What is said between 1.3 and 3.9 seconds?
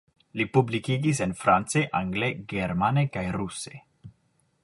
france, angle, germane kaj ruse.